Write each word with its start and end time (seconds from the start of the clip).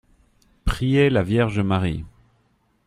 Prier 0.65 1.11
la 1.11 1.21
Vierge 1.21 1.59
Marie. 1.59 2.03